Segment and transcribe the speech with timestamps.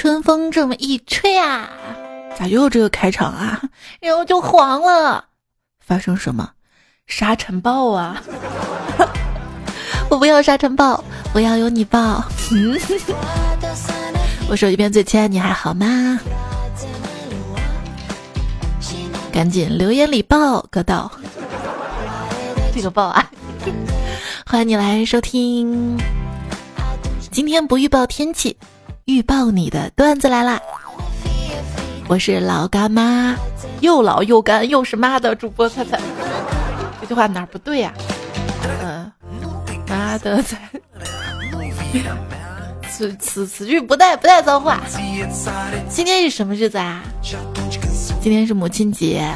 [0.00, 1.68] 春风这么一吹啊，
[2.34, 3.60] 咋又这个开场啊？
[4.00, 5.26] 然后就黄了，
[5.78, 6.52] 发生什么？
[7.06, 8.22] 沙尘暴啊！
[10.08, 12.24] 我不要沙尘暴，我要有你抱。
[12.50, 12.80] 嗯，
[14.48, 16.18] 我手机边最亲爱，你还好吗？
[19.30, 21.12] 赶紧留言里报个到，
[22.74, 23.30] 这个报啊！
[24.48, 25.98] 欢迎你来收听。
[27.30, 28.56] 今天不预报天气，
[29.06, 30.60] 预报你的段子来啦！
[32.06, 33.34] 我是老干妈，
[33.80, 35.98] 又老又干又是妈的主播菜菜。
[37.00, 37.92] 这句话哪儿不对呀？
[38.82, 39.10] 嗯，
[39.88, 40.58] 妈的在。
[42.90, 44.80] 此此此句不带不带脏话。
[45.88, 47.02] 今天是什么日子啊？
[48.20, 49.26] 今天是母亲节。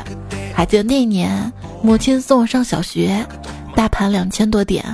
[0.55, 1.53] 还记得那年，
[1.83, 3.27] 母亲送我上小学，
[3.75, 4.85] 大盘两千多点。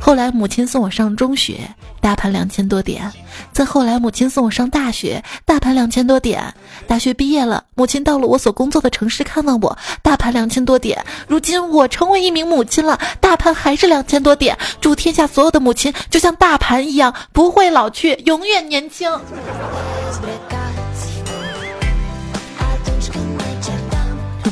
[0.00, 1.60] 后来母亲送我上中学，
[2.00, 3.10] 大盘两千多点。
[3.52, 6.54] 再后来母亲送我上大学，大盘两千多点。
[6.86, 11.04] 大学毕业了，母亲到了我所工作的城市看望我，大盘两千多点。
[11.26, 14.56] 如今我成为一名母亲了，大盘还是两千多点。
[14.80, 19.10] 祝天下所有的母亲就像大盘一样，不会老去，永远年轻。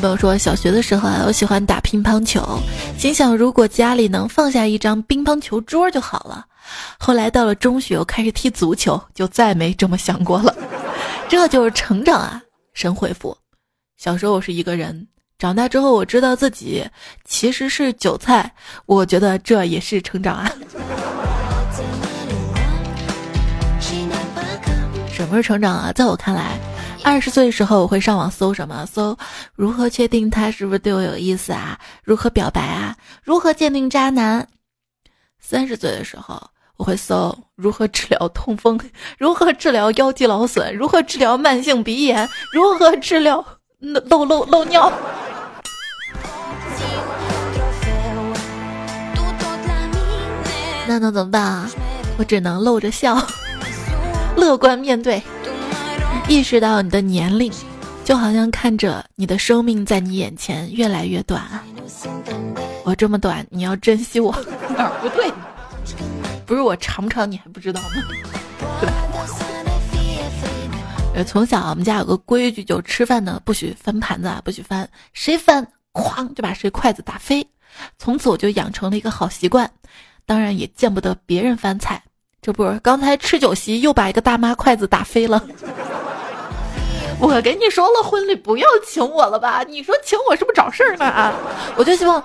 [0.01, 2.41] 朋友说，小学的时候啊，我喜欢打乒乓球，
[2.97, 6.47] 心想如果家里能放下一张乒乓球桌就好了。
[6.99, 10.55] 后来到了中学，我开始踢足球，就再没这么想过了。
[11.29, 12.43] 这就是成长啊！
[12.73, 13.37] 神回复：
[13.97, 15.07] 小时候我是一个人，
[15.39, 16.85] 长大之后我知道自己
[17.25, 18.55] 其实是韭菜，
[18.87, 20.51] 我觉得这也是成长啊。
[25.11, 25.93] 什么是成长啊？
[25.93, 26.59] 在我看来。
[27.05, 28.85] 二十岁的时候，我会上网搜什么？
[28.87, 29.17] 搜
[29.55, 31.79] 如何确定他是不是对我有意思啊？
[32.03, 32.95] 如何表白啊？
[33.23, 34.47] 如何鉴定渣男？
[35.39, 38.81] 三十岁的时候，我会搜如何治疗痛风？
[39.19, 40.73] 如何治疗腰肌劳损？
[40.73, 42.27] 如何治疗慢性鼻炎？
[42.53, 43.45] 如何治疗
[43.81, 44.91] 漏漏漏尿？
[50.87, 51.69] 那能怎么办啊？
[52.17, 53.21] 我只能露着笑，
[54.37, 55.21] 乐观面对。
[56.29, 57.53] 意识到你的年龄，
[58.05, 61.43] 就好像看着你的生命在你眼前越来越短。
[62.85, 64.33] 我这么短，你要珍惜我。
[64.77, 65.29] 哪儿不对？
[66.49, 67.89] 不是我尝不尝，你还不知道吗？
[68.81, 68.95] 对吧？
[71.15, 77.47] 呃，从小我们家有个规矩，就吃饭呢不许翻盘子，啊不许翻，谁翻，哐就把谁筷子打飞。
[77.99, 79.71] 从此我就养成了一个好习惯，
[80.25, 82.03] 当然也见不得别人翻菜。
[82.41, 85.45] 这不，刚才吃酒席又把一个大妈筷子打飞了。
[87.21, 89.65] 我跟你说了，婚礼不要请我了吧？
[89.65, 91.05] 你说请我是不是找事儿呢？
[91.05, 91.35] 啊！
[91.77, 92.23] 我就希望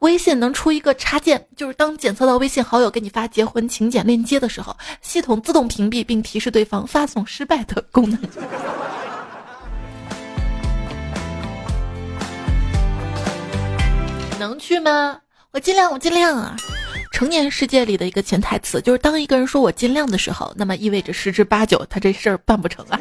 [0.00, 8.18] 微信能出一个插件，就是当检测到微信好友给你发结婚请柬链接的时候，系统自动屏蔽并提示对方发送失败的功能。
[14.40, 15.20] 能去吗？
[15.50, 16.56] 我尽量，我尽量啊！
[17.12, 22.98] 成年世界里的一个潜台词就是，当一个人说我尽量的时候，那么意味着十之八九他这事儿办不成啊。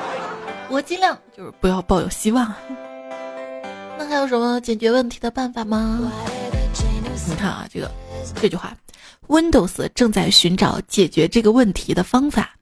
[0.68, 2.54] 我尽量就是不要抱有希望。
[4.08, 6.12] 那还有什么解决问题的办法吗？
[7.28, 7.90] 你看啊，这个
[8.40, 8.72] 这句话
[9.26, 12.54] ，Windows 正在寻找解决这个问题的方法。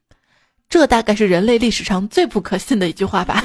[0.70, 3.44] 这大概是人类历史上最不可信的一句话吧？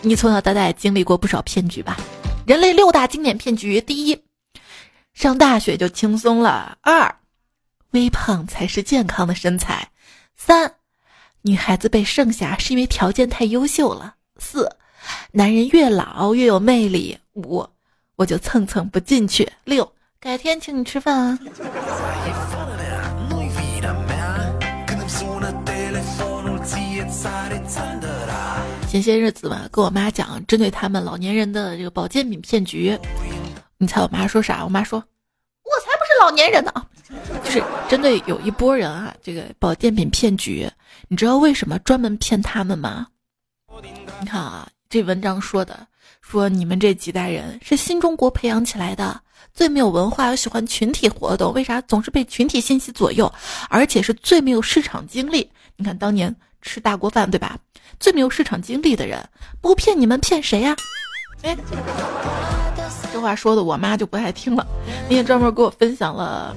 [0.00, 1.98] 你从小到大也经历过不少骗局吧？
[2.46, 4.18] 人类六大经典骗局：第一，
[5.12, 7.14] 上大学就轻松了；二，
[7.90, 9.86] 微胖才是健康的身材；
[10.34, 10.76] 三。
[11.42, 14.14] 女孩子被剩下是因为条件太优秀了。
[14.38, 14.66] 四，
[15.32, 17.18] 男人越老越有魅力。
[17.34, 17.66] 五，
[18.16, 19.50] 我就蹭蹭不进去。
[19.64, 21.38] 六，改天请你吃饭啊。
[28.88, 32.96] 前些日子嘛，跟我妈讲针对他们老年人的这个保健品骗局，
[33.76, 34.62] 你猜我妈说啥？
[34.64, 36.72] 我妈说，我才不是老年人呢。
[37.42, 40.70] 就是针对有一波人啊，这个保健品骗局，
[41.08, 43.08] 你知道为什么专门骗他们吗？
[44.20, 45.88] 你看啊，这文章说的，
[46.20, 49.20] 说你们这几代人是新中国培养起来的，
[49.52, 53.34] 最没有文化又喜欢群体活动，为啥总是被群体信息左右？
[53.68, 55.50] 而且是最没有市场经历。
[55.74, 56.32] 你看当年
[56.62, 57.58] 吃大锅饭对吧？
[57.98, 59.18] 最没有市场经历的人，
[59.60, 60.76] 不骗你们骗谁呀？
[61.42, 61.56] 哎。
[63.12, 64.64] 这话说的我妈就不爱听了，
[65.08, 66.54] 那天专门给我分享了，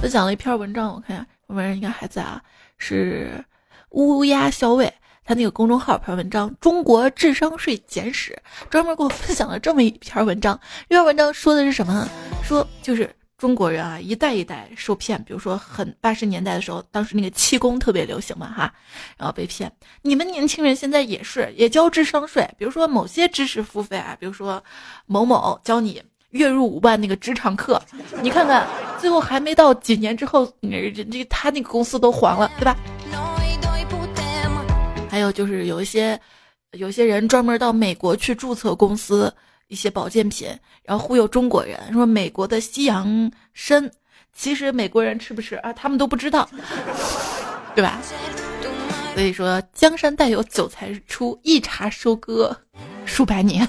[0.00, 2.40] 分享了一篇文章，我看下，上面应该还在啊，
[2.78, 3.44] 是
[3.90, 4.90] 乌鸦校尉，
[5.24, 8.36] 他那个公众号篇文章《中国智商税简史》，
[8.68, 10.58] 专门给我分享了这么一篇文章。
[10.88, 12.08] 这篇文章说的是什么？
[12.42, 15.22] 说就是中国人啊，一代一代受骗。
[15.22, 18.72] 比如说，很八十年代的时候，当时那个气功特别流行嘛，哈，
[19.16, 19.70] 然后被骗。
[20.02, 22.48] 你们年轻人现在也是，也交智商税。
[22.58, 24.62] 比如说某些知识付费啊，比如说
[25.06, 27.80] 某某教你月入五万那个职场课，
[28.20, 28.66] 你看看，
[28.98, 32.76] 最后还没到几年之后，人这他那个公司都黄了，对吧？
[35.12, 36.18] 还有就是有一些，
[36.70, 39.30] 有些人专门到美国去注册公司
[39.68, 40.48] 一些保健品，
[40.84, 43.90] 然后忽悠中国人说美国的西洋参，
[44.34, 45.70] 其实美国人吃不吃啊？
[45.74, 46.48] 他们都不知道，
[47.76, 48.00] 对吧？
[49.12, 52.56] 所以说江山代有韭菜出，一茬收割
[53.04, 53.68] 数百年。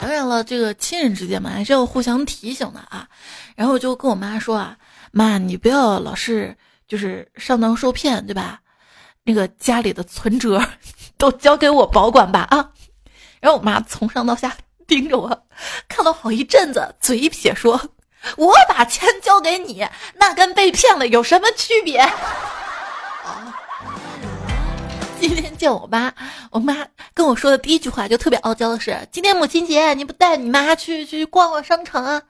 [0.00, 3.06] 当然了，这个亲人之间嘛，还是要互相提醒的啊。
[3.54, 4.76] 然后我就跟我妈说啊。
[5.10, 8.60] 妈，你不要老是就是上当受骗，对吧？
[9.24, 10.64] 那个家里的存折
[11.18, 12.70] 都交给我保管吧，啊！
[13.40, 15.46] 然后我妈从上到下盯着我，
[15.88, 17.80] 看了好一阵子，嘴一撇说
[18.36, 22.00] ：“我把钱交给你，那跟被骗了有什么区别？
[25.20, 26.12] ”！今天见我妈，
[26.50, 26.74] 我妈
[27.12, 32.22] 跟我说的第一句话就特别傲娇的是：“今天母亲节，你不带你妈去去逛逛商场啊？”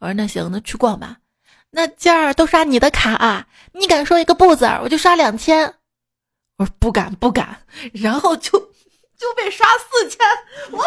[0.00, 1.18] 我说：“那行，那去逛吧。”
[1.70, 3.46] 那件儿都刷你的卡啊！
[3.72, 5.74] 你敢说一个不字儿，我就刷两千。
[6.56, 7.56] 我说不敢不敢，
[7.92, 10.18] 然后就就被刷四千。
[10.72, 10.84] 我，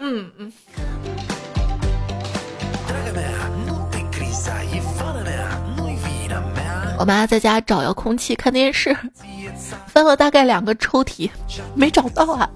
[0.00, 0.52] 嗯嗯。
[6.98, 8.94] 我妈在家找遥控器看电视，
[9.86, 11.30] 翻了大概两个抽屉，
[11.76, 12.50] 没找到啊，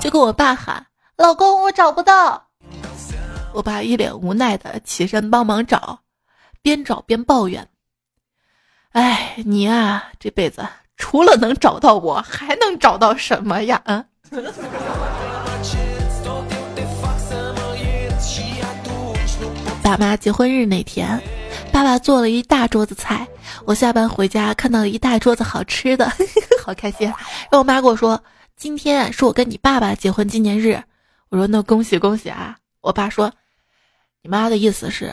[0.00, 0.84] 就跟我爸喊
[1.16, 2.44] ：“老公，我找不到。”
[3.54, 6.00] 我爸一脸无奈的起身帮忙找。
[6.68, 7.66] 边找边抱怨
[8.92, 10.68] ：“哎，你啊，这辈子
[10.98, 14.04] 除了能找到我，还能找到什么呀？”嗯。
[19.82, 21.18] 爸妈结婚日那天，
[21.72, 23.26] 爸爸做了一大桌子菜，
[23.64, 26.12] 我下班回家看到一大桌子好吃的，
[26.62, 27.06] 好开心。
[27.06, 27.16] 然
[27.52, 28.22] 后我妈跟我说
[28.56, 30.82] ：“今天是我跟你爸爸结婚纪念日。”
[31.30, 33.32] 我说：“那恭喜恭喜啊！”我爸说
[34.20, 35.10] ：“你妈的意思是？”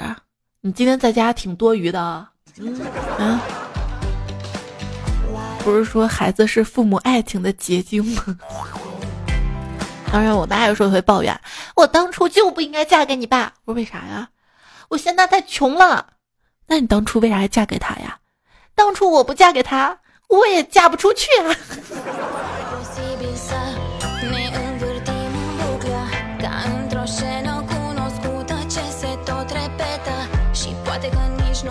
[0.65, 2.27] 你今天在家挺多余的啊，
[3.19, 3.39] 啊，
[5.63, 8.35] 不是说孩子是父母爱情的结晶吗？
[10.11, 11.39] 当然，我妈有时候会抱怨，
[11.75, 13.53] 我当初就不应该嫁给你爸。
[13.65, 14.27] 我说为啥呀？
[14.89, 16.13] 我现在太穷了。
[16.65, 18.17] 那你当初为啥要嫁给他呀？
[18.73, 21.55] 当初我不嫁给他，我也嫁不出去啊。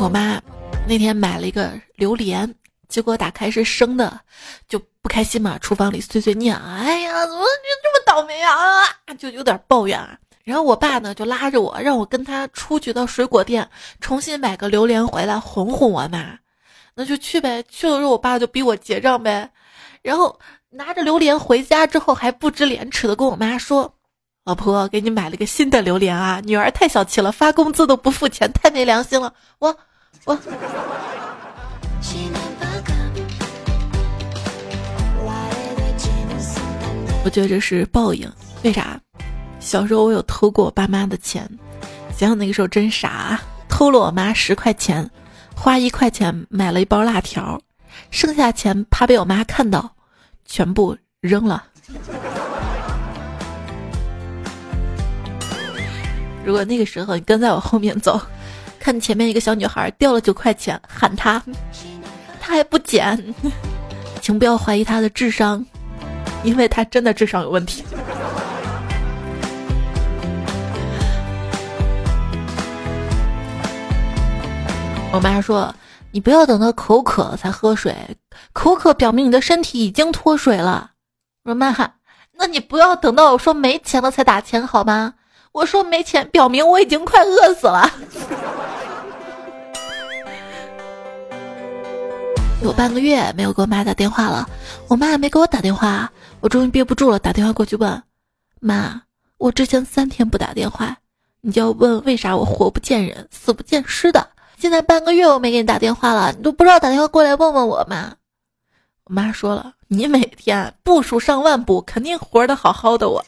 [0.05, 0.39] 我妈
[0.87, 2.55] 那天买了一个榴莲，
[2.91, 4.21] 结果打开是生的，
[4.69, 5.57] 就不开心嘛。
[5.59, 7.47] 厨房里碎碎念，哎呀，怎么就
[7.83, 8.53] 这么倒霉啊？
[9.17, 10.19] 就有点抱怨啊。
[10.45, 13.67] 然后我爸呢就拉着我，让我跟他出去到水果店
[13.99, 16.39] 重新买个榴莲回来哄哄我妈。
[16.95, 17.65] 那就去呗。
[17.71, 19.51] 去了之后，我爸就逼我结账呗。
[20.03, 23.95] 然后拿着榴莲回家之后，还不知廉耻的跟我妈说。
[24.45, 26.39] 老婆给你买了个新的榴莲啊！
[26.45, 29.33] 女儿太小气了，发工资都不付钱，太没良心了。
[29.59, 29.75] 我，
[30.25, 30.39] 我
[37.25, 38.31] 我觉得这是报应。
[38.63, 38.99] 为啥？
[39.61, 41.49] 小时候我有偷过我爸妈的钱，
[42.17, 45.11] 想想那个时候真傻，偷了我妈十块钱，
[45.55, 47.61] 花一块钱买了一包辣条，
[48.11, 49.91] 剩下钱怕被我妈看到，
[50.47, 51.65] 全部扔了。
[56.45, 58.21] 如果那个时候你跟在我后面走，
[58.85, 61.43] 看前面一个小女孩掉了九块钱，喊她，
[62.39, 63.35] 她还不捡，
[64.21, 65.65] 请不要怀疑她的智商，
[66.43, 67.83] 因为她真的智商有问题。
[75.11, 75.75] 我妈说
[76.13, 77.97] ：“你不要等到口渴才喝水，
[78.53, 80.91] 口渴表明你的身体已经脱水了。”
[81.45, 81.75] 我说：“妈，
[82.37, 85.15] 那你不要等到我说没钱了才打钱好吗？”
[85.53, 87.91] 我说没钱，表明我已经快饿死了。
[92.65, 94.49] 有半个月没有给我妈打电话了，
[94.89, 98.03] 我妈也没给我打电话，我终于憋不住了，打电话过去问
[98.59, 99.03] 妈
[99.37, 100.97] ：“我之前三天不打电话，
[101.43, 104.27] 你就要问为啥我活不见人，死不见尸的？
[104.57, 108.15] 现在半个月我没给你打电话了，你都不知道打电话过来问问我吗？”
[109.05, 113.23] 我妈说了：“你每天步数上万步，肯定活得好好的。”我，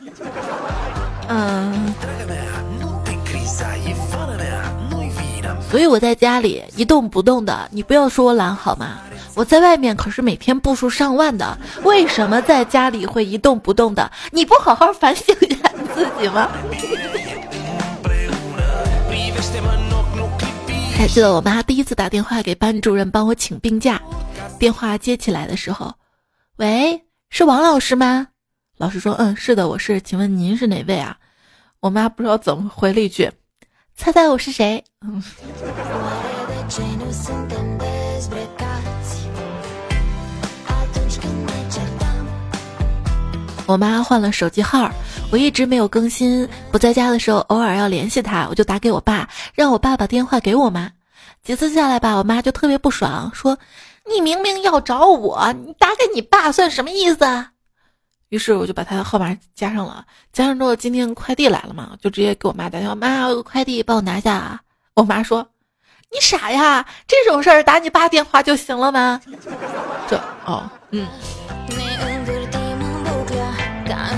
[1.28, 1.92] 嗯。
[5.70, 9.00] 所以我在家里一动不动的，你不要说我懒好吗？
[9.36, 14.10] 我在外面可是每天步数上万的，为什么在家里会一动不动的？
[14.32, 16.48] 你不好好反省一下自己吗？
[20.96, 24.00] 还记得我妈第一次打电话给班主任帮我请病假，
[24.58, 25.92] 电话接起来的时候，
[26.56, 28.28] 喂，是王老师吗？
[28.78, 31.18] 老师说，嗯，是的，我是，请问您是哪位啊？
[31.80, 33.30] 我妈不知道怎么回了一句，
[33.94, 34.82] 猜猜我是谁？
[35.02, 35.22] 嗯。
[43.66, 44.88] 我妈换了手机号，
[45.30, 46.48] 我一直没有更新。
[46.70, 50.90] 不在家的时候，偶尔要联系她，我就打给我爸，让我爸把电话给我妈。
[51.42, 53.58] 几次下来吧，我妈就特别不爽，说
[54.08, 57.50] ：“你明明要找我，你打给你爸算什么意思？”啊？
[58.28, 60.04] 于是我就把他的号码加上了。
[60.32, 64.60] 加上之后，今天快递来了嘛，就直接给我妈打电话：“妈，快递，帮我拿下。”啊。”
[64.94, 65.46] 我妈说
[66.12, 69.20] ：“你傻呀，这种事儿打你爸电话就行了吗？”
[70.08, 71.06] 这哦，嗯。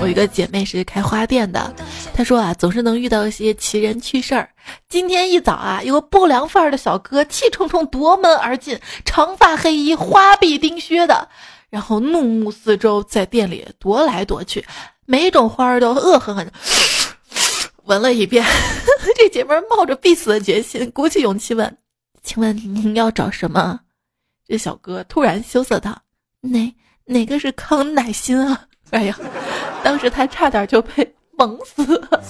[0.01, 1.73] 我一个姐妹是开花店的，
[2.13, 4.49] 她说啊，总是能遇到一些奇人趣事儿。
[4.87, 11.27] 今天一早啊，有个不良范儿的小哥气冲冲夺门而进，长发黑衣，花臂钉靴的，
[11.69, 14.65] 然后怒目四周，在店里踱来踱去，
[15.05, 16.53] 每种花儿都恶狠狠的
[17.83, 18.45] 闻了一遍。
[19.17, 21.77] 这姐妹冒着必死的决心，鼓起勇气问
[22.23, 23.77] ：“请问您要找什么？”
[24.47, 26.01] 这小哥突然羞涩道
[26.39, 29.15] ：“哪哪个是康乃馨啊？” 哎呀，
[29.83, 32.23] 当时他差点就被萌死了。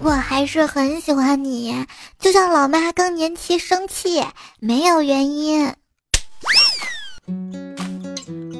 [0.00, 1.74] 我还是很喜欢你，
[2.18, 4.24] 就像老妈更年期生气，
[4.60, 5.74] 没有原因。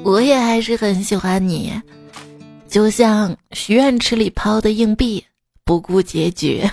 [0.03, 1.81] 我也还是很喜欢你，
[2.67, 5.25] 就像许愿池里抛的硬币，
[5.63, 6.63] 不顾结局。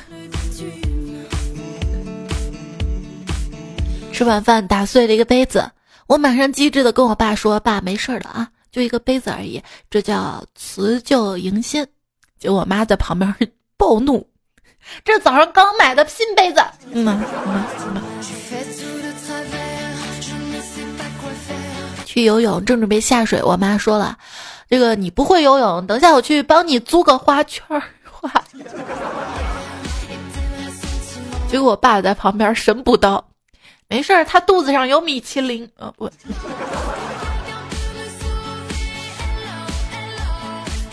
[4.13, 5.71] 吃晚饭打碎了一个杯子。
[6.07, 11.87] 我马上机智的跟我爸说：“爸，没事的啊，就一个杯子而已，这叫辞旧迎新。”
[12.39, 13.35] 结果我妈在旁边
[13.79, 14.29] 暴怒
[15.05, 17.21] ：“这早上刚买的新杯子。”嗯
[22.05, 24.17] 去游泳正准备下水，我妈说了
[24.71, 27.65] ：“这个你不会游泳，等下我去帮你租个花圈
[28.09, 28.31] 花。”
[31.51, 33.25] 结果我爸在旁边神补刀。
[33.95, 35.71] 没事儿，他肚子上有米其林。
[35.77, 36.11] 呃，不。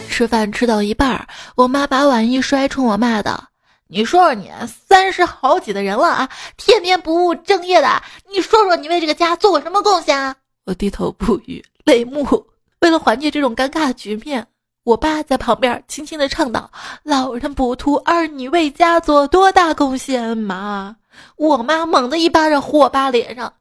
[0.07, 3.43] 吃饭吃到一半，我妈把碗一摔，冲我骂道
[3.89, 4.51] ：“你说说你，
[4.87, 7.89] 三十好几的人了啊，天天不务正业的，
[8.31, 12.45] 你说说你为这个家做过什么贡献啊？”我低头不语，泪目。
[12.81, 14.45] 为了缓解这种尴尬的局面，
[14.83, 16.69] 我爸在旁边轻轻的唱道
[17.01, 20.97] ：“老人不图儿女为家做多大贡献嘛。”
[21.37, 23.53] 我妈猛地一巴掌呼我爸脸上，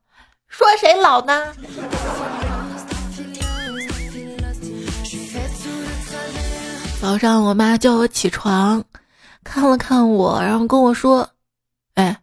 [0.48, 1.52] 说谁老呢？
[7.00, 8.84] 早上我妈叫我起床，
[9.42, 11.26] 看了看我，然后跟我说
[11.94, 12.20] ：“哎，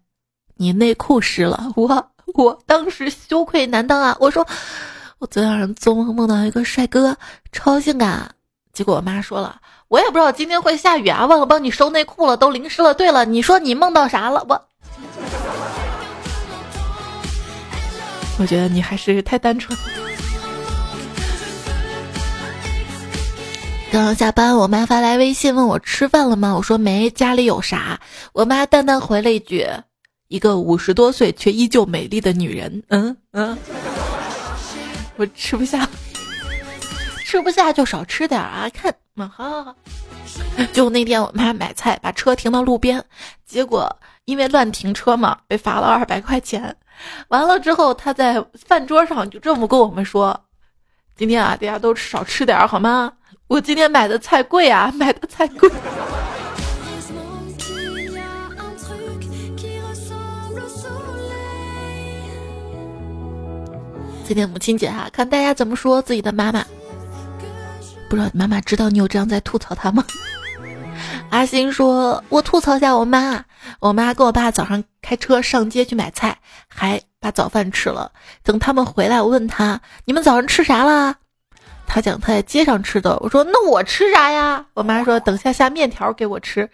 [0.56, 4.16] 你内裤湿了。”我我当时羞愧难当啊！
[4.20, 4.46] 我说
[5.18, 7.18] 我昨天晚上做梦梦到一个帅哥，
[7.52, 8.30] 超性感。
[8.72, 12.94] 结果我妈说了，我也不知道今天会下雨啊，忘了帮你收内裤了，都淋湿了。
[12.94, 14.46] 对了，你说你梦到啥了？
[14.48, 14.68] 我。
[18.40, 19.78] 我觉得你还是太单纯。
[23.92, 26.54] 刚刚下班，我妈发来微信问我吃饭了吗？
[26.56, 28.00] 我说没，家里有啥？
[28.34, 29.66] 我妈淡淡回了一句
[30.28, 33.58] ：“一个五十多岁却依旧美丽的女人。”嗯嗯，
[35.16, 35.90] 我吃不下，
[37.26, 38.70] 吃不下就少吃点啊！
[38.74, 39.76] 看，嗯，好好好。
[40.74, 43.04] 就那天我妈买菜，把车停到路边，
[43.46, 43.90] 结果
[44.26, 46.76] 因为乱停车嘛，被罚了二百块钱。
[47.30, 50.40] 完了之后，他在饭桌上就这么跟我们说
[51.16, 53.14] ：“今天啊，大家都少吃点好吗？
[53.48, 55.70] 我今天买的菜贵啊，买的菜贵。
[64.26, 66.66] ”今天母亲节哈，看大家怎么说自己的妈妈。
[68.10, 70.04] 不知道妈妈知道你有这样在吐槽她吗？
[71.30, 73.44] 阿星说：“我吐槽一下我妈，
[73.80, 78.12] 我妈跟我爸早上开车上街去买菜，还把早饭吃了。
[78.44, 81.16] 等他们回来，我问他：你们早上吃啥啦？
[81.86, 83.18] 他讲他在街上吃的。
[83.20, 84.66] 我说：那我吃啥呀？
[84.74, 86.70] 我妈说：等下下面条给我吃。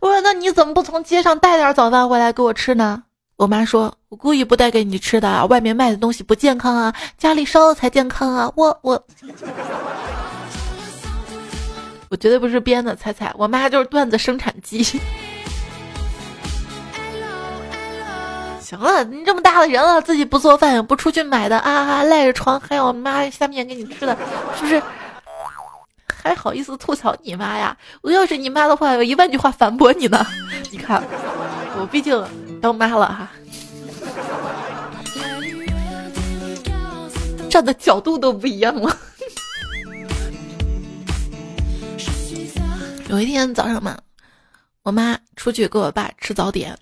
[0.00, 3.04] 我说：那你怎么不从街上带点早饭回来给我吃呢？
[3.36, 8.50] 我妈说：我故意不带给你吃的，外面卖的东西不健康啊，家里烧的才健康啊。
[8.56, 9.04] 我我。”
[12.12, 14.82] 我绝对不是编的，猜猜，我妈就是段子生产机。
[18.60, 24.14] 行了，你这么大的人了，自己不做饭也不出去买的啊，赖着床还有妈下面给你吃的，
[24.58, 24.82] 是不是？
[26.22, 27.74] 还好意思吐槽你妈呀？
[28.02, 30.26] 我要是你妈的话，有一万句话反驳你呢。
[30.70, 31.02] 你看，
[31.80, 32.22] 我毕竟
[32.60, 33.30] 当妈了哈，
[37.48, 38.94] 站的角度都不一样了。
[43.12, 44.00] 有一天早上嘛，
[44.84, 46.74] 我妈出去给我爸吃早点，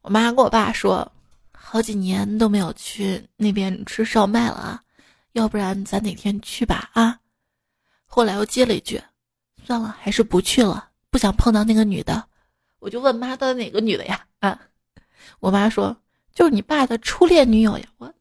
[0.00, 1.10] 我妈跟我爸说，
[1.52, 4.80] 好几年都没有去那边吃烧麦了啊，
[5.32, 7.18] 要不然咱哪天去吧啊？
[8.04, 9.02] 后来又接了一句
[9.66, 12.24] ：“算了，还是不去了，不想碰到那个女的。”
[12.78, 14.56] 我就问妈：“到底哪个女的呀？”啊，
[15.40, 15.96] 我妈说
[16.32, 18.14] ：“就是你爸的初恋女友呀。”我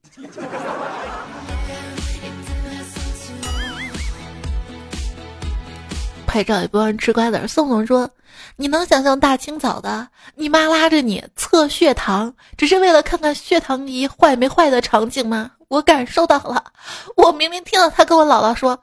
[6.35, 7.47] 拍照也不让人吃瓜子。
[7.47, 8.09] 宋总说
[8.57, 16.61] ：“你能想象大清早的，你妈拉着你测血糖，只是为了看看血糖仪坏没坏的场景吗？”我感受到了，
[17.15, 18.77] 我明明听到他跟我姥姥说。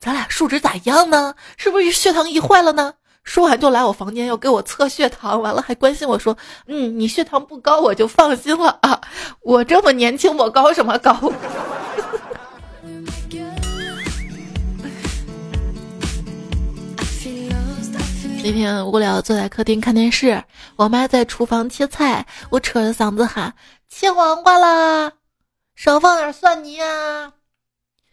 [0.00, 1.34] 咱俩数值咋样呢？
[1.58, 2.94] 是不是血糖仪坏了呢？
[3.24, 6.34] 说完就来我房间要给我测血糖，完了还关心我说
[6.66, 8.98] ：“嗯，你血糖不高，我就放心了啊。”
[9.44, 11.30] 我这么年轻，我高什么高？
[18.46, 20.44] 那天无聊坐在客厅看电视，
[20.76, 23.52] 我妈在厨房切菜，我扯着嗓子喊
[23.90, 25.14] ：“切黄瓜啦，
[25.74, 27.32] 少放点蒜泥啊，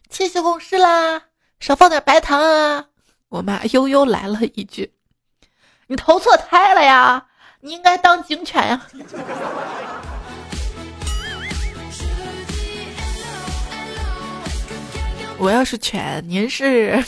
[0.10, 1.22] 切西红柿啦。”
[1.62, 2.86] 少放点白糖啊！
[3.30, 4.96] 我妈悠悠来了一句
[5.86, 7.28] ：“你投错胎了呀！
[7.62, 8.82] 你应该当警犬呀！”
[15.38, 17.04] 我要是犬，您是？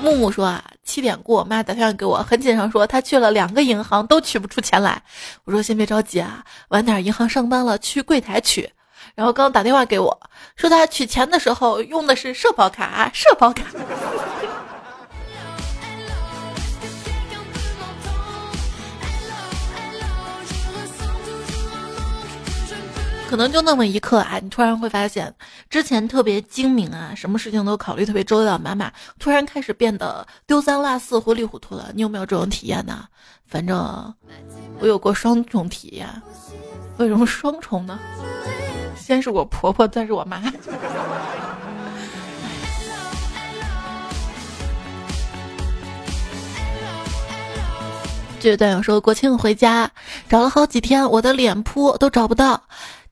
[0.00, 5.02] 木木说啊，七点过，妈打电话给我，很紧张，说她去了两个银行都取不出钱来。
[5.44, 8.70] 我说先别着急啊，晚点银行上班了去柜台取。
[9.14, 10.20] 然后刚打电话给我，
[10.54, 13.64] 说他取钱的时候用的是社保卡，社保卡。
[23.28, 25.32] 可能就那么一刻啊，你突然会发现，
[25.68, 31.90] 之前特别精明啊，什么事情都考虑特别周到，妈妈突然开始变得丢三落四、糊里糊涂了。
[31.94, 33.04] 你有没有这种体验呢？
[33.46, 34.14] 反正
[34.80, 36.08] 我有过双重体验。
[36.96, 37.98] 为什么双重呢？
[38.96, 40.42] 先是我婆婆，再是我妈。
[48.40, 49.90] 这段友说国庆回家
[50.28, 52.62] 找了好几天，我的脸扑都找不到，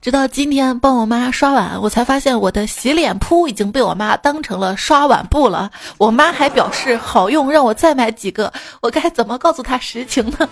[0.07, 5.69] 直到今天帮我妈刷碗，我才发现我的洗脸扑已经被我妈当成了刷碗布了。
[5.99, 8.53] 我妈还表示好用，让我再买几个。
[8.81, 10.49] 我该怎么告诉她实情呢？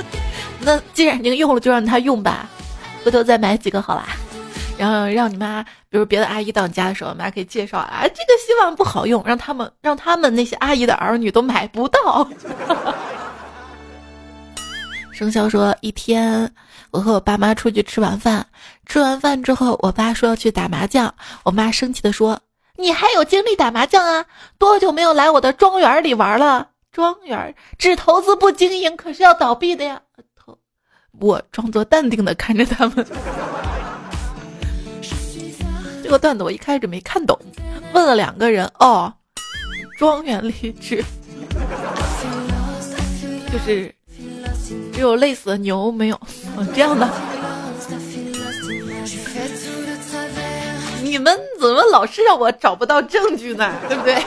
[0.58, 2.48] 那既然已经用了，就让她用吧，
[3.04, 4.06] 回头再买几个好啦。
[4.78, 12.26] 然后让你妈，比如别的阿姨到你家的时候，妈可以介绍啊，这个洗碗不好用，让他们让他们那些阿姨的儿女都买不到。
[15.14, 16.52] 生肖说，一天
[16.90, 18.44] 我和我爸妈出去吃晚饭，
[18.84, 22.36] 吃完饭之后，我爸说要去打麻将，我妈生气的说
[22.76, 24.24] ：“你还有精力打麻将啊？
[24.58, 26.66] 多久没有来我的庄园里玩了？
[26.90, 30.00] 庄园只投资不经营，可是要倒闭的呀！”
[31.20, 33.06] 我装作淡定的看着他们。
[36.02, 37.38] 这个段子我一开始没看懂，
[37.92, 39.14] 问了两个人哦，
[39.96, 41.04] 庄园里只
[43.52, 43.94] 就是
[44.94, 46.20] 只有累死的牛没有
[46.74, 47.08] 这样的。
[51.02, 53.70] 你们怎么老是让我找不到证据呢？
[53.88, 54.22] 对不对？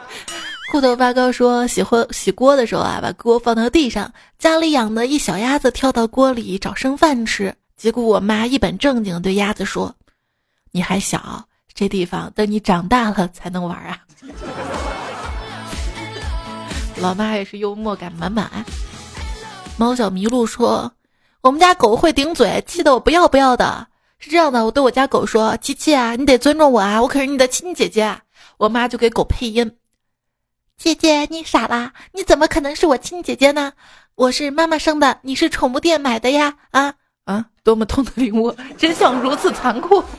[0.72, 9.94] 裤头发哥说洗锅洗锅的时候啊，把锅放到地上，家里养的一小鸭子跳到锅里找剩饭吃，结果我妈一本正经对鸭子说。
[10.72, 13.98] 你还小，这地方等你长大了才能玩啊！
[16.98, 18.50] 老妈也是幽默感满满。
[19.76, 20.92] 猫小麋鹿说
[21.42, 23.88] ：“我们家狗会顶嘴，气得我不要不要的。”
[24.20, 28.16] 是这样的，我对我家狗说：“七七啊，你得尊重我啊，我可是你的亲姐姐。”
[28.56, 29.76] 我妈就给狗配音
[30.78, 31.92] ：“姐姐，你傻啦？
[32.12, 33.72] 你怎么可能是我亲姐姐呢？
[34.14, 36.54] 我是妈妈生的，你是宠物店买的呀！
[36.70, 40.02] 啊啊，多么痛的领悟，真相如此残酷。”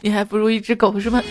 [0.00, 1.22] 你还不如一只狗是吗？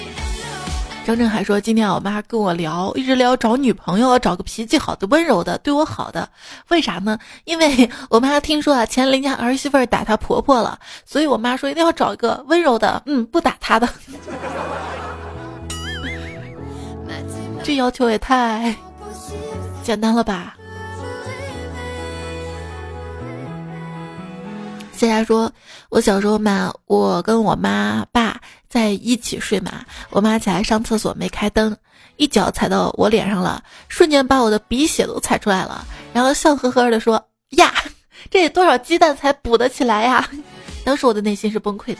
[1.05, 6.29] 张震还说今天我妈跟我聊，一直聊找女朋友，找个脾气好的、温柔的、对我好的。
[6.69, 7.19] 为啥呢？
[7.43, 13.89] 因为我妈听说啊，前邻家儿媳妇打她婆婆了，所以我妈说一定要找一个温柔的， 嗯，不打她的。
[17.63, 18.73] 这要求也太
[19.83, 20.55] 简单了吧？
[25.03, 25.51] 大家说
[25.91, 28.39] ：“我小时候嘛，我跟我妈爸
[28.69, 31.75] 在一起睡嘛，我妈起来上厕所没开灯，
[32.15, 37.73] 一脚踩到我脸上了，瞬间把我的鼻血都踩出来了，然后笑呵呵的说：呀，
[38.31, 40.25] 这得多少鸡蛋才补得起来呀？
[40.85, 41.99] 当时我的内心是崩溃的。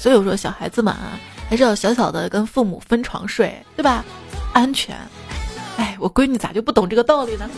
[0.00, 0.96] 所以我说，小孩子嘛，
[1.48, 4.04] 还是要小小的跟父母分床睡，对吧？
[4.52, 4.96] 安全。
[5.76, 7.48] 哎，我闺女咋就不懂这个道理呢？”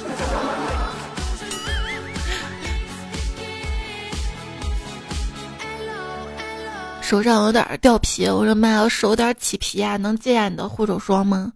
[7.12, 11.52] 手上有点掉皮，我说妈，我手有点起皮呀，能借下你的护手霜吗？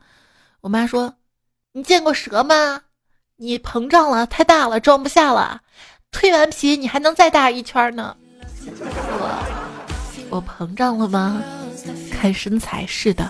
[0.61, 1.11] 我妈说，
[1.73, 2.83] 你见过蛇吗？
[3.38, 5.62] 你膨胀了，太大了，装不下了。
[6.12, 8.14] 蜕完皮，你还能再大一圈呢。
[8.66, 11.42] 我我膨胀了吗？
[12.12, 13.27] 看身材是的。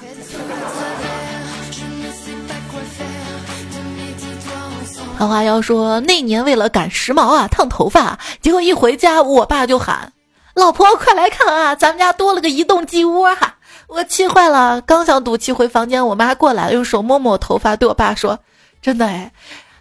[5.16, 10.12] 花花妖说，那年为了赶时髦啊，烫头发，结果一回家，我爸就喊。
[10.56, 11.74] 老婆，快来看啊！
[11.74, 13.56] 咱们家多了个移动鸡窝哈！
[13.88, 18.38] 我气坏了，刚想赌气回房间，我妈过来了，用手摸摸我头发，对我爸说
[18.80, 19.30] ：“真的哎，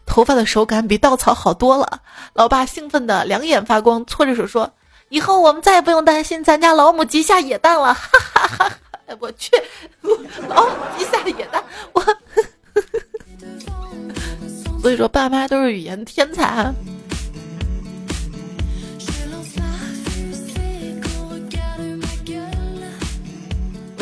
[0.05, 2.01] 头发的手感比稻草好多了。”
[2.35, 4.69] 老爸兴奋的两眼发光，搓着手说
[5.07, 8.71] ：“以后我们再也不用担心咱家老母鸡下野蛋了！”哈哈哈！
[9.21, 9.51] 我去，
[10.49, 12.01] 老母鸡下野蛋，我，
[14.83, 16.73] 所以说爸妈都是语言天才。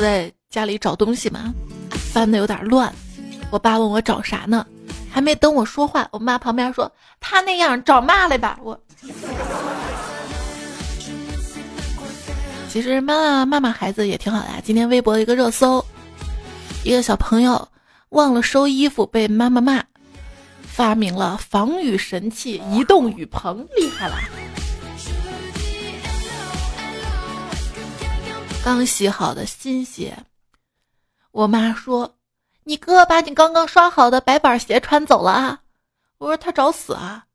[0.03, 1.53] 在家里找东西嘛，
[1.89, 2.93] 翻的有点乱。
[3.49, 4.67] 我爸问我找啥呢，
[5.09, 8.77] 还没等我说话，我妈旁边说：“他那样找骂来吧。”我
[12.69, 14.49] 其实妈妈骂骂孩子也挺好的。
[14.61, 15.85] 今天微博一个热搜，
[16.83, 17.69] 一个小朋友
[18.09, 19.83] 忘了收衣服被妈妈骂，
[20.63, 24.15] 发明了防雨神器移动雨棚，厉害了。
[28.63, 30.17] 刚洗好的新鞋，
[31.31, 32.15] 我妈说
[32.63, 35.59] ：“你哥把你刚刚刷好的白板鞋穿走了啊！”
[36.17, 37.25] 我说：“他找死啊！”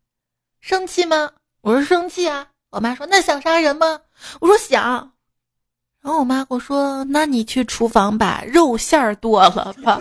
[0.63, 1.31] 生气吗？
[1.61, 4.01] 我说：“生气啊！”我妈说：“那想杀人吗？”
[4.41, 5.13] 我说：“想。”
[6.01, 10.01] 然后我妈跟我说：“那你去厨房把肉馅儿剁了吧。”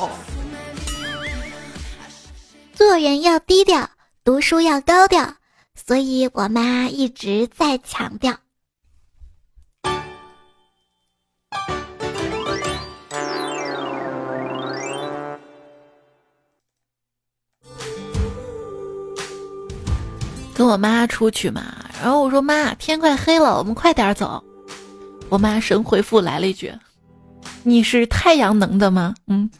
[0.00, 0.08] 哦，
[2.72, 3.90] 做人要低调，
[4.24, 5.34] 读书要高调，
[5.74, 8.34] 所以我妈一直在强调。
[20.56, 24.42] 跟我妈出去嘛，然后我说妈，天快黑了，我们快点走。
[25.28, 26.72] 我妈神回复来了一句
[27.64, 29.50] ：“你是太阳能的吗？”嗯，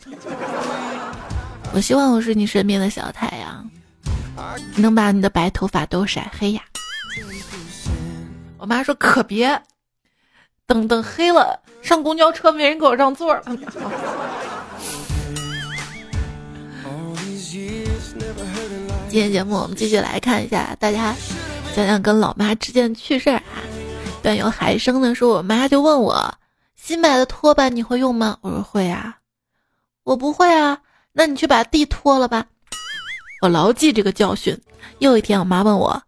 [1.75, 3.69] 我希望我是你身边的小太阳，
[4.77, 6.63] 能把你的白头发都晒黑呀。
[8.57, 9.61] 我妈说可别，
[10.65, 13.43] 等等黑了上公交车没人给我让座了。
[19.11, 21.15] 今天节目我们继续来看一下，大家
[21.77, 23.61] 讲讲跟老妈之间的趣事儿啊。
[24.23, 26.35] 段友海生的说，我妈就问我，
[26.75, 28.39] 新买的拖把你会用吗？
[28.41, 29.19] 我说会啊。
[30.05, 30.81] 我不会啊，
[31.13, 32.47] 那你去把地拖了吧。
[33.43, 34.59] 我牢记这个教训。
[35.01, 36.03] 又一天，我妈问我，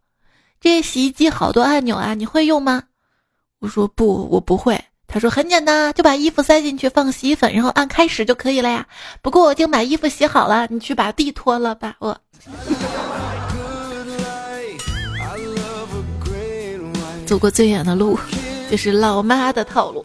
[0.58, 2.84] 这洗衣机好多按钮啊，你会用吗？
[3.58, 4.82] 我说不，我不会。
[5.16, 8.86] 他说很简单，就把衣服塞进去，放洗衣粉，然后按开始就可以了呀。
[9.22, 11.94] 不过我已经把衣服洗好了，你去把地拖了吧。
[12.00, 12.14] 我。
[17.24, 18.18] 走过最远的路，
[18.70, 20.04] 就是老妈的套路。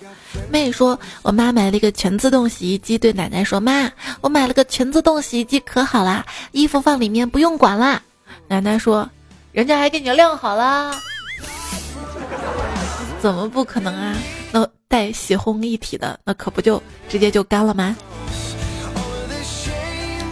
[0.50, 8.02] 妹说，我妈买了一个全自动洗衣机，对奶奶说：“妈，我买了个全自动洗衣机，可好啦，衣服放里面不用管啦。”
[8.48, 9.10] 奶奶说
[9.52, 10.98] ：“人家还给你晾好啦。”
[13.22, 14.16] 怎么不可能啊？
[14.92, 17.96] 带洗烘一体的，那可不就直接就干了吗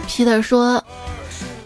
[0.06, 0.84] ？Peter 说。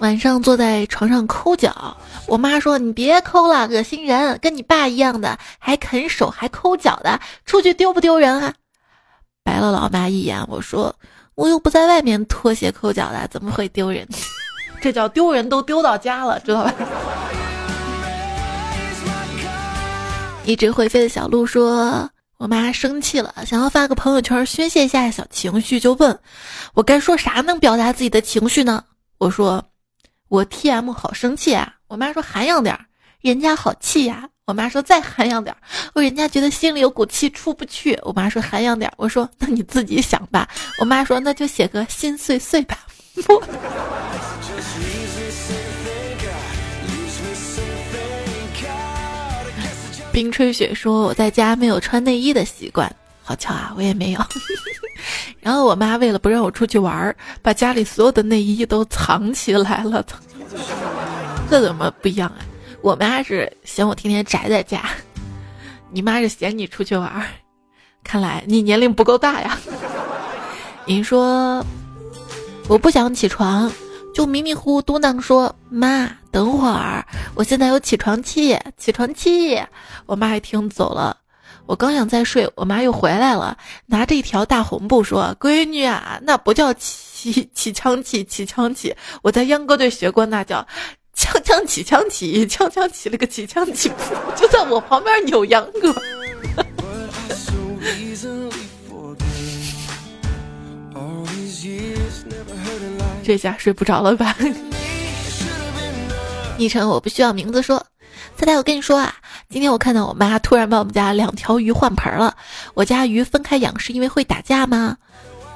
[0.01, 8.53] 晚上坐在床上抠脚，我妈说：“你别抠了，恶心人，跟你爸一样的，还啃手还抠脚的，出去丢不丢人啊？”
[9.43, 10.95] 白了老妈一眼，我说
[11.37, 14.07] ：“我又不在外面脱鞋抠脚的，怎么会丢人？
[14.83, 16.75] 这叫丢人都丢到家了，知道吧？”
[20.45, 22.11] 一直会飞的小鹿说
[22.45, 26.21] ：“我妈生气了，想要发个朋友圈宣泄一下小情绪，就问
[26.75, 28.85] 我该说啥能表达自己的情绪呢？”
[29.17, 29.65] 我说。
[30.29, 31.75] 我 T M 好生气啊！
[31.87, 32.87] 我妈说涵养点儿，
[33.21, 34.29] 人家好气呀。
[34.47, 35.59] 我妈说再涵养点儿，
[35.95, 37.97] 我人家觉得心里有股气出不去。
[38.03, 40.49] 我妈说涵养点儿，我说那你自己想吧。
[40.81, 42.79] 我妈说那就写个心碎碎吧。
[50.15, 54.21] 冰吹雪说我在家没有穿内衣的习惯，好巧啊，我也没有。
[55.43, 60.07] 然后我妈为了不让我出去玩，把家里所有的内衣都藏起来了。
[61.51, 62.39] 这怎么不一样啊？
[62.81, 64.83] 我妈是嫌我天天宅在家，
[65.91, 67.27] 你妈是嫌你出去玩。
[68.05, 69.59] 看来你年龄不够大呀。
[70.87, 71.61] 你说
[72.69, 73.69] 我不想起床。
[74.15, 79.61] 就迷迷糊糊嘟囔说：“妈，等会儿，我现在有起床气，起床气。”
[80.07, 81.17] 我妈一听走了。
[81.67, 90.65] 我刚想再睡，我妈又回来了，拿着一条大红布说：“闺女啊，那不叫起起枪起起枪起，我在秧歌队学过，那叫
[91.15, 93.91] 枪枪起枪起，枪枪起了个起枪起，
[94.37, 95.93] 就在我旁边扭秧歌。”
[103.25, 104.37] 这下睡不着了吧？
[106.57, 107.85] 昵称我不需要名字说，
[108.37, 109.13] 猜猜我跟你说啊，
[109.49, 112.37] 今天我看到我妈突然把我们家两条鱼换盆了。
[112.75, 114.97] 我家鱼分开养是因为会打架吗？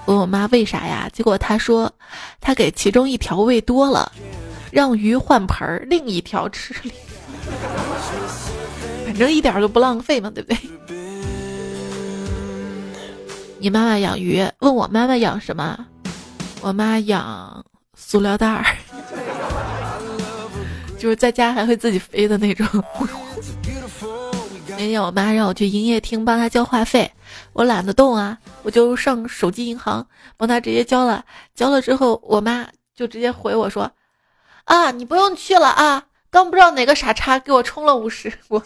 [0.06, 1.08] 问我妈为啥呀？
[1.12, 1.92] 结果她说，
[2.40, 4.10] 她给其中一条喂多了，
[4.72, 6.74] 让鱼换盆儿，另一条吃。
[9.04, 10.58] 反正一点都不浪费嘛，对不对？
[13.60, 15.78] 你妈妈养鱼，问我妈妈养什么？
[16.60, 17.64] 我妈养
[17.96, 18.64] 塑料袋儿，
[20.98, 22.66] 就是在家还会自己飞的那种。
[24.70, 27.10] 那天我妈让我去营业厅帮她交话费，
[27.52, 31.24] 我懒得动啊，我就上手机银行帮她直接交了。
[31.54, 33.90] 交了之后，我妈就直接回我说
[34.66, 38.62] ：“啊，你不用去了啊，刚不知道哪个傻叉给我充了五十。”我。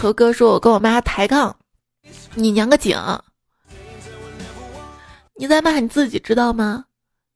[0.00, 1.56] 头哥说：“我跟我妈抬杠。”
[2.34, 2.96] 你娘个井！
[5.36, 6.84] 你在骂你自己知道吗？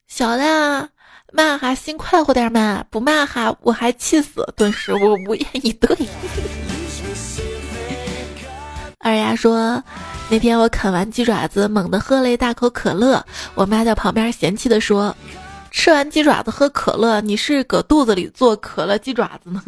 [0.07, 0.88] 小的啊
[1.33, 4.46] 骂哈心快活点嘛，不骂哈我还气死！
[4.57, 5.96] 顿时我无言以对。
[9.00, 9.83] 二丫说，
[10.30, 15.14] 那天我啃完鸡爪子，猛地喝了一大口可乐，我妈在旁边嫌弃的说
[15.72, 19.61] ：“吃完鸡爪子喝可乐，你是搁肚子里做可乐鸡爪子呢？”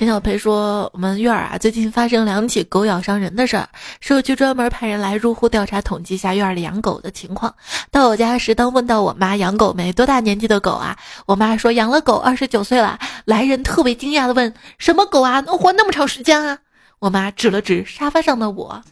[0.00, 3.68] 陈小培说：“我们院儿啊，最近发生两起狗咬伤人的事儿，
[4.00, 7.54] 社区专门派人来入户调查统计一下院里养狗的情况。
[7.90, 10.96] 到我家时，当问到我妈养狗没，多大年纪的狗啊？
[11.26, 12.98] 我妈说养了狗二十九岁了。
[13.26, 16.56] 来人特别惊讶的问：什么狗啊，能活那么长时间啊？
[16.98, 18.82] 我妈指了指沙发上的我，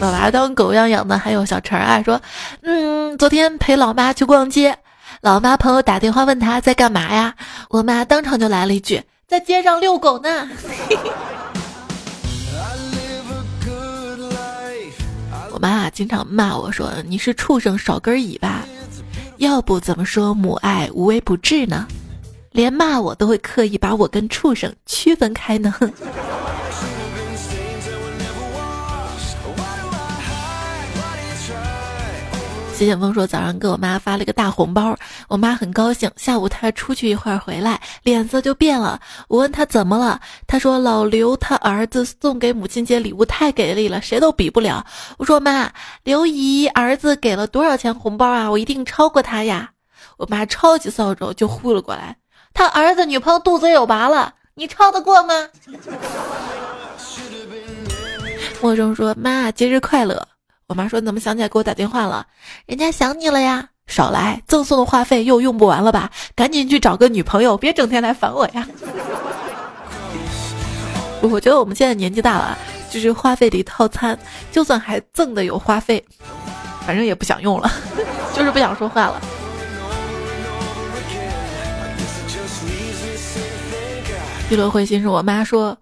[0.00, 2.18] 把娃当狗样养的还有小陈啊，说：
[2.62, 4.74] 嗯，昨天陪老妈去逛街。”
[5.24, 7.34] 老妈朋友打电话问他在干嘛呀？
[7.70, 10.46] 我妈当场就来了一句：“在街上遛狗呢。
[15.50, 18.66] ”我妈啊，经常骂我说：“你是畜生，少根尾巴。”
[19.38, 21.86] 要不怎么说母爱无微不至呢？
[22.50, 25.74] 连骂我都会刻意把我跟畜生区分开呢。
[32.76, 34.96] 谢谢峰说早上给我妈发了个大红包，
[35.28, 36.10] 我妈很高兴。
[36.16, 39.00] 下午她出去一会儿回来，脸色就变了。
[39.28, 44.84] 我问她怎么了，她说老刘他儿子送给母亲节礼物太给力了，谁都比不了。
[45.18, 45.70] 我说妈，
[46.02, 48.50] 刘姨儿子给了多少钱红包啊？
[48.50, 49.70] 我一定超过他呀！
[50.16, 52.16] 我妈超级扫帚就呼了过来，
[52.52, 55.48] 他儿子女朋友肚子有娃了，你超得过吗？
[58.60, 60.26] 莫中说妈节日快乐。
[60.66, 62.26] 我妈说：“怎么想起来给我打电话了？
[62.64, 63.68] 人家想你了呀！
[63.86, 66.10] 少来，赠送的话费又用不完了吧？
[66.34, 68.66] 赶紧去找个女朋友，别整天来烦我呀！”
[71.20, 72.56] 我觉得我们现在年纪大了，
[72.90, 74.18] 就是话费里套餐，
[74.50, 76.02] 就算还赠的有话费，
[76.86, 77.70] 反正也不想用了，
[78.34, 79.20] 就是不想说话了。
[84.50, 85.76] 一乐会心是我妈说。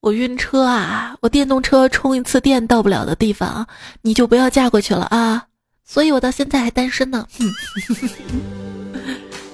[0.00, 1.16] 我晕车啊！
[1.20, 3.66] 我电动车充一次电到不了的地方，
[4.00, 5.44] 你就不要嫁过去了啊！
[5.84, 7.26] 所以我到现在还单身呢。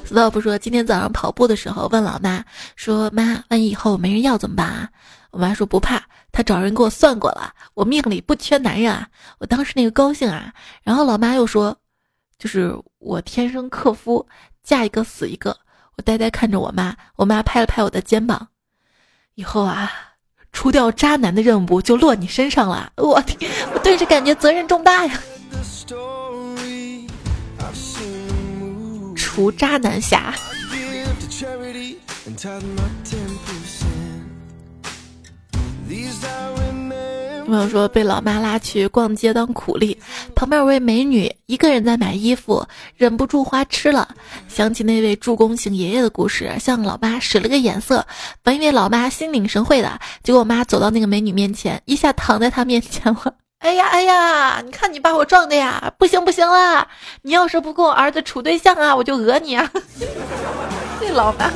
[0.04, 2.44] 死道不说，今天早上跑步的时候问老妈
[2.76, 4.88] 说：“妈，万一以后没人要怎么办啊？”
[5.32, 9.08] 我妈说：“不怕，她找人给我算过了，我命里不缺男人啊！”
[9.40, 10.52] 我当时那个高兴啊！
[10.82, 11.74] 然后老妈又说
[12.38, 14.24] ：“就是我天生克夫，
[14.62, 15.56] 嫁一个死一个。”
[15.96, 18.46] 我呆呆看着我妈，我妈拍了拍我的肩膀
[19.36, 19.90] ：“以后啊。”
[20.54, 25.20] 除掉渣男的任务就落你身上了，我天，我顿时感觉责任重大呀！
[29.14, 30.32] 除渣男侠。
[37.54, 39.96] 朋友说被老妈拉去逛街当苦力，
[40.34, 44.08] 旁边有位美女一个人在买衣服，忍不住花痴了。
[44.48, 48.04] 想起那位助攻型爷爷的故事，向老妈使了个眼色，
[48.42, 53.32] 本以为老妈心领神会的，结果我妈走到那个美女面前，一下躺在她面前了。
[53.60, 56.88] 哎呀哎呀，你看你把我撞的呀，不行不行啦！
[57.22, 59.70] 你要是不跟我儿子处对象啊，我就讹你啊！
[61.00, 61.48] 这老妈。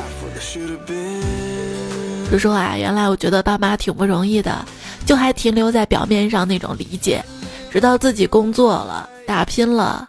[2.31, 4.65] 说实话，原来我觉得爸妈挺不容易的。
[5.09, 7.25] 就还停留在表面上那种理解，
[7.71, 10.07] 直到自己工作了、打拼了，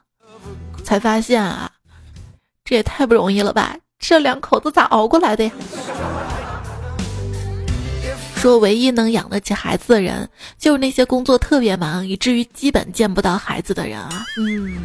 [0.83, 1.71] 才发现啊，
[2.65, 3.77] 这也太不容易了吧！
[3.97, 5.51] 这两口子咋熬过来的呀？
[8.35, 14.25] 说唯一能养得起孩子的人，就是那些工作特别忙，以至于基本见不到孩子的人啊。
[14.37, 14.81] 嗯，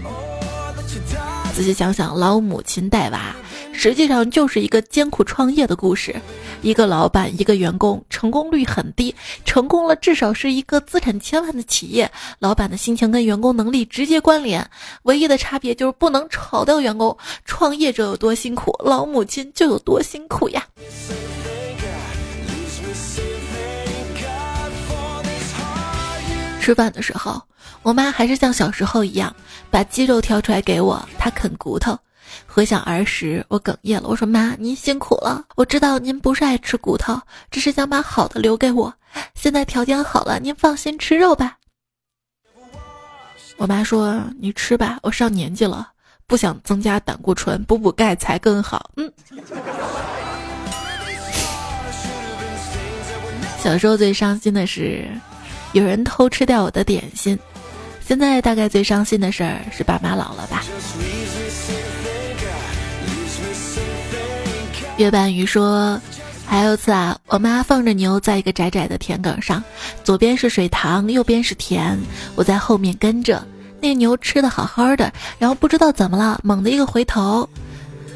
[1.55, 3.35] 仔细想想，老母亲带娃。
[3.73, 6.15] 实际上就是一个艰苦创业的故事，
[6.63, 9.15] 一个老板，一个员工，成功率很低，
[9.45, 12.11] 成功了至少是一个资产千万的企业。
[12.41, 14.69] 老板的心情跟员工能力直接关联，
[15.05, 17.17] 唯一的差别就是不能炒掉员工。
[17.45, 20.65] 创业者有多辛苦，老母亲就有多辛苦呀。
[26.65, 27.43] 吃饭的时候，
[27.83, 29.37] 我妈还是像小时候一样，
[29.71, 31.95] 把鸡肉挑出来给我，她啃骨头。
[32.47, 34.09] 回想儿时，我哽咽了。
[34.09, 35.45] 我说：“妈，您辛苦了。
[35.57, 38.91] 我知道您不是爱吃骨头，只是想把好的留给我。
[39.35, 41.59] 现在条件好了，您放心吃肉吧。”
[43.59, 45.89] 我妈说：“你吃吧，我上年纪了，
[46.27, 49.13] 不想增加胆固醇，补补钙才更好。”嗯。
[53.63, 55.11] 小时候最伤心的是，
[55.75, 57.39] 有人偷吃掉我的点心。
[58.07, 60.63] 现在大概最伤心的事儿是爸妈老了吧。
[64.97, 66.01] 月半鱼说
[66.47, 69.65] ：“还有次啊，我妈放着牛在一个窄窄的田埂上，
[70.05, 71.99] 左边是水塘，右边是田，
[72.37, 73.45] 我在后面跟着。
[73.81, 77.49] 那牛吃的好好的，然后不知道怎么了，猛地一个回头，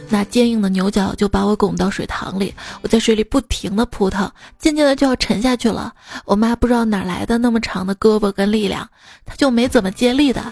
[0.08, 2.54] 那坚硬的牛角就把我拱到水塘里。
[2.82, 5.92] 我在水里不停的扑腾，渐渐的就要沉下去了。
[6.24, 8.88] 我妈不知道哪来的那么长的胳膊跟力量，
[9.24, 10.42] 她就没怎么借力的。”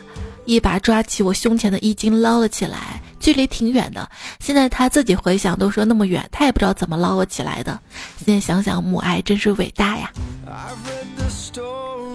[0.47, 4.09] 一把抓起我胸前的衣襟捞了起来，距离挺远的。
[4.39, 7.77] 现在她自己回想都说那么远，她也不知道怎么捞我起来的。
[8.25, 10.09] 现在想想，母爱真是伟大呀。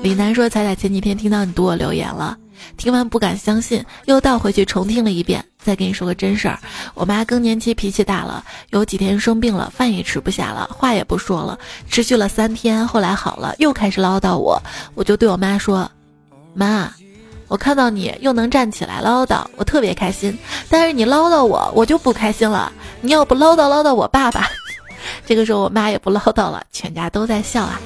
[0.02, 2.38] 李楠说：“彩彩前几天听到你读我留言了，
[2.78, 5.44] 听完不敢相信，又倒回去重听了一遍。
[5.64, 6.60] 再跟你说个真事儿，
[6.96, 11.58] 我妈更年期脾气大了，有几天生病了，饭也吃不下了，话也不说了，
[11.90, 14.62] 持续了三天，后来好了，又开始唠叨我，
[14.96, 15.90] 我就对我妈说，
[16.54, 16.92] 妈。”
[17.48, 20.40] 我看到你又能站起来唠叨，我特别开心。
[20.70, 22.72] 但是你唠叨我，我就不开心了。
[23.02, 24.48] 你要不唠叨唠叨我爸爸，
[25.28, 27.78] 这个时候我妈也不唠叨了，全家都在笑啊。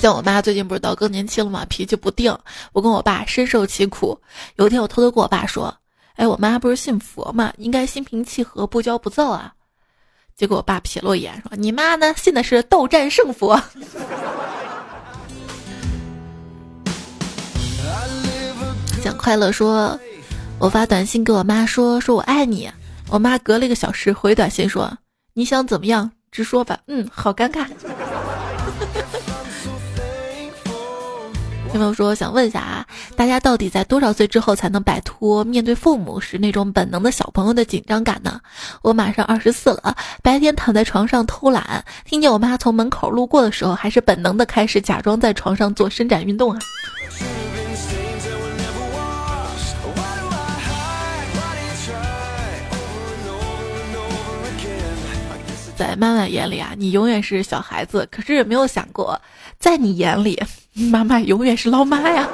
[0.00, 1.66] 像我妈最近不是到更年期了吗？
[1.68, 2.34] 脾气不定，
[2.72, 4.18] 我跟我爸深受其苦。
[4.56, 5.76] 有一天我偷偷跟我爸说
[6.16, 7.52] ：“哎，我妈不是信佛吗？
[7.58, 9.52] 应该心平气和，不骄不躁啊。”
[10.34, 12.14] 结果我爸瞥了我一眼说：“你妈呢？
[12.16, 13.60] 信的是斗战胜佛。
[19.04, 20.00] ”想快乐说，
[20.58, 22.70] 我发短信给我妈说说我爱你，
[23.10, 24.90] 我妈隔了一个小时回短信说
[25.34, 26.78] 你想怎么样，直说吧。
[26.86, 27.66] 嗯，好尴尬。
[31.72, 38.40] 有朋友说想问一下啊，大家到底在多少岁之后才能摆脱面对父母时那种本能的小朋友的紧张感呢？
[38.82, 46.58] 我马上二十四了，白天躺在床上偷懒，听见我妈从门口路过的时候，还是本能的开始假装在床上做伸展运动啊。
[55.76, 58.06] 在妈妈眼里啊，你永远是小孩子。
[58.10, 59.18] 可是也没有想过，
[59.58, 62.28] 在你眼里，妈妈永远是老妈呀。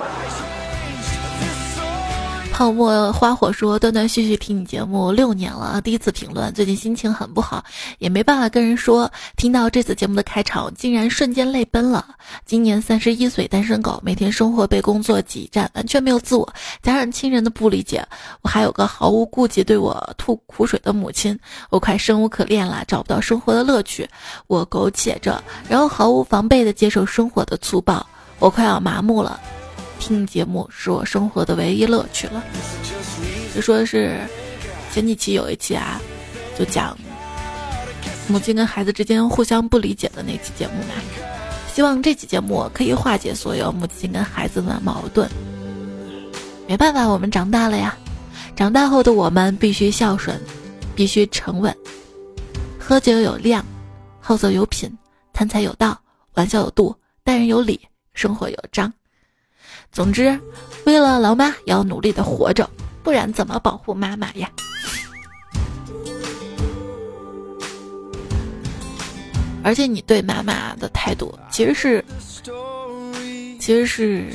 [2.53, 7.63] 泡沫花火说：断断续续听你节目六年了，第一次评论，最近心情很不好，
[7.99, 9.13] 也没办法跟人说。
[9.37, 12.03] 听到这次节目的开场，竟然瞬间泪奔了。
[12.47, 16.51] 今年三十一岁，单身狗，每天生活被工作挤占，完全没有自我，
[16.83, 18.03] 加上亲人的不理解，
[18.41, 21.39] 我还有个毫无顾忌对我吐苦水的母亲，
[21.69, 24.09] 我快生无可恋了，找不到生活的乐趣。
[24.47, 28.07] 我苟且着，然后毫无防备的接受生活的粗暴，
[28.39, 29.41] 我快要麻木了。
[29.99, 32.45] 听节目是我生活的唯一乐趣了。
[33.55, 34.19] 就说是
[34.93, 36.01] 前几期有一期啊，
[36.59, 36.97] 就讲
[38.29, 40.95] 母亲跟孩子之间互相不理解的那期节目嘛。
[41.73, 45.29] 希望这期节目可以化解所有母亲跟孩子的矛盾。
[46.67, 47.97] 没办法，我们长大了呀。
[48.55, 50.41] 长大后的我们必须孝顺，
[50.95, 51.77] 必须沉稳，
[52.79, 53.65] 喝酒有量，
[54.19, 54.91] 好色有品，
[55.33, 56.01] 贪财有道，
[56.35, 57.79] 玩笑有度，待人有礼，
[58.17, 58.93] 生活有章。
[59.93, 60.37] 总之，
[60.85, 62.69] 为了老妈也要努力的活着，
[63.03, 64.51] 不然怎么保护妈妈呀？
[69.63, 72.05] 而且你对妈妈的态度，其实是，
[73.61, 74.33] 其实是，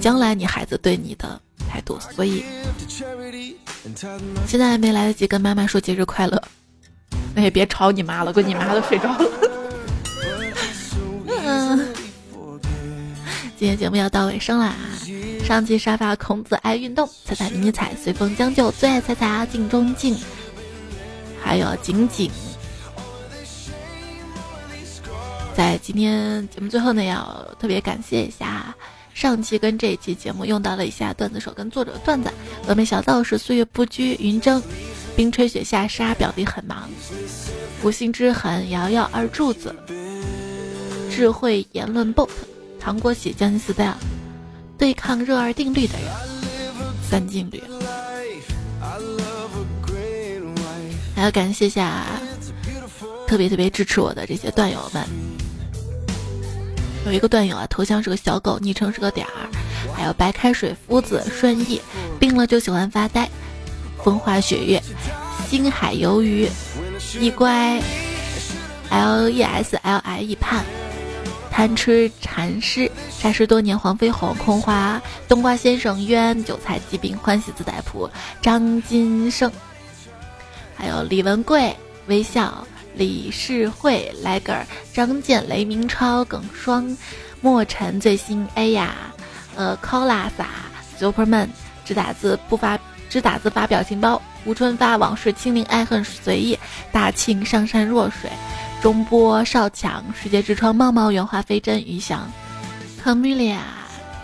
[0.00, 1.98] 将来你孩子对你的态度。
[1.98, 2.44] 所以，
[4.46, 6.40] 现在还没来得及跟妈妈说节日快乐，
[7.34, 9.57] 那也别吵你妈了，估计你妈都睡着了。
[13.58, 14.76] 今天节目要到尾声啦。
[15.44, 20.16] 上期沙发孔子爱运动，彩彩迷你彩随风将就，最爱彩彩啊，静中静，
[21.42, 22.30] 还有景景。
[25.56, 28.72] 在今天节目最后呢，要特别感谢一下
[29.12, 32.30] 上期跟这一期节目用到了一下段子手跟作者段子。
[32.68, 34.62] 峨眉小道士岁月不居，云蒸，
[35.16, 36.88] 冰吹雪下沙，表弟很忙，
[37.82, 39.74] 无心之痕，瑶瑶二柱子，
[41.10, 42.28] 智慧言论 bot，
[42.88, 43.92] 糖果喜江西 style，
[44.78, 46.08] 对抗热二定律的人，
[47.06, 47.62] 三定律，
[51.14, 52.06] 还要感谢下
[53.26, 55.04] 特别特别支持我的这些段友们。
[57.04, 59.50] 有一个段友啊，头像是个小狗，昵称是个点儿，
[59.94, 61.82] 还有白开水夫子顺义，
[62.18, 63.28] 病了就喜欢发呆，
[64.02, 64.82] 风花雪月，
[65.50, 66.48] 星海鱿鱼，
[67.20, 67.82] 一乖
[68.88, 70.64] L E S L I E 盼，
[71.58, 72.88] 贪吃禅师，
[73.20, 78.08] 霎时多年黄飞鸿，空花冬瓜先生冤，韭菜疾病欢喜自在谱，
[78.40, 79.50] 张金胜，
[80.76, 82.64] 还有李文贵微笑。
[82.94, 86.96] 李世慧、莱格尔、张健、雷明超、耿双、
[87.40, 88.94] 莫尘、最新 A 呀，
[89.56, 90.46] 呃，Colasa、
[90.96, 91.48] Superman
[91.84, 92.78] 只打字不发，
[93.10, 94.22] 只打字发表情包。
[94.44, 96.56] 吴春发、往事清零，爱恨随意。
[96.92, 98.30] 大庆、上善若水，
[98.80, 102.30] 中波、少强、世界之窗、茂茂、原话飞真、余翔、
[103.04, 103.58] Camelia、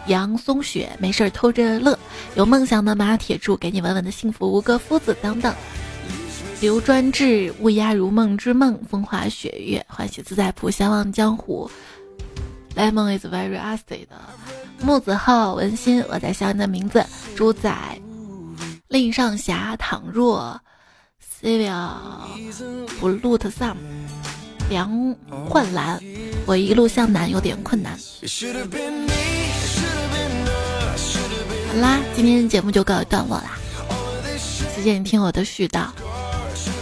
[0.06, 1.98] 杨松雪，没事偷着乐。
[2.36, 4.50] 有梦想的马铁柱，给你稳稳的幸福。
[4.50, 5.52] 吴哥夫子等等。
[6.60, 11.68] 刘专志，乌鸦如梦之梦，风花雪月，欢喜自在谱，相望江湖。
[12.76, 14.06] Lemon is very acid。
[14.80, 17.04] 木子浩，文心，我在想你的名字。
[17.34, 17.70] 猪仔，
[18.88, 20.58] 令上侠，倘若
[21.42, 21.90] Civil
[23.00, 23.76] Blue Sun，
[24.68, 25.16] 梁
[25.48, 26.00] 焕兰，
[26.46, 27.98] 我一路向南有点困难。
[31.68, 33.58] 好啦，今天的节目就告一段落啦，
[34.74, 35.86] 谢谢你听我的絮叨。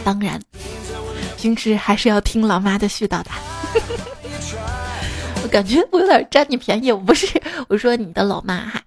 [0.04, 0.40] 当然，
[1.38, 3.30] 平时还是要听老妈的絮叨的。
[5.42, 7.26] 我感觉我有点占你便宜，我不是
[7.68, 8.82] 我说你的老妈哈。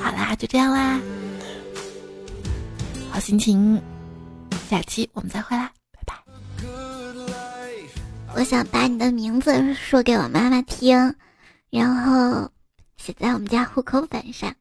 [0.00, 1.00] 好啦，就这样啦，
[3.18, 3.80] 心情，
[4.68, 6.14] 下期我们再会啦，拜拜。
[8.34, 11.14] 我想把你的名字说给我妈妈听，
[11.70, 12.50] 然后
[12.96, 14.54] 写在我们家户口本上。